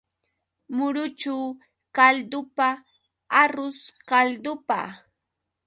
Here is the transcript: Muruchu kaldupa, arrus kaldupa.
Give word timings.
Muruchu 0.75 1.35
kaldupa, 1.99 2.69
arrus 3.43 3.77
kaldupa. 4.09 4.79